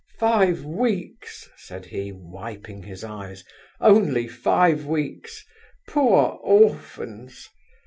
"Five 0.17 0.65
weeks!" 0.65 1.47
said 1.57 1.85
he, 1.85 2.11
wiping 2.11 2.81
his 2.81 3.03
eyes. 3.03 3.43
"Only 3.79 4.27
five 4.27 4.83
weeks! 4.83 5.45
Poor 5.87 6.39
orphans!" 6.41 7.47